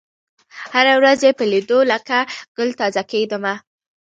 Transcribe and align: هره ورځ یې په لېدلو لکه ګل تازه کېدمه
هره 0.73 0.93
ورځ 0.99 1.19
یې 1.25 1.31
په 1.39 1.43
لېدلو 1.51 1.79
لکه 1.91 2.17
ګل 2.57 2.69
تازه 2.79 3.03
کېدمه 3.11 3.53